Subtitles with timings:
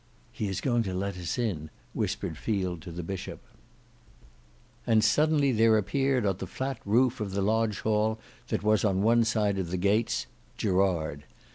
[0.31, 3.39] "He is going to let us in," whispered Field to the Bishop.
[4.87, 9.23] And suddenly there appeared on the flat roof of the lodge that was on one
[9.25, 11.25] side of the gates—Gerard.